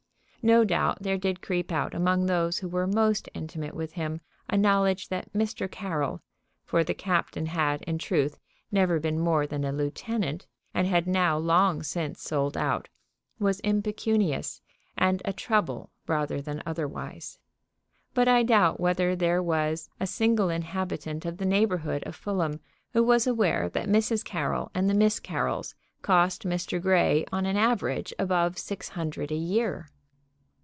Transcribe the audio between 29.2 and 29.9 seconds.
a year.